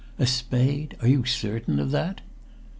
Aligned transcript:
"A 0.17 0.25
spade! 0.25 0.97
Are 1.03 1.07
you 1.07 1.25
certain 1.25 1.77
of 1.79 1.91
that?" 1.91 2.21